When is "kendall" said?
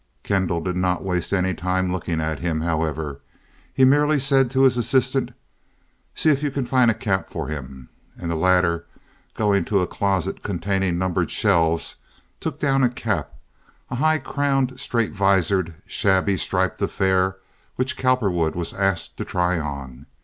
0.23-0.61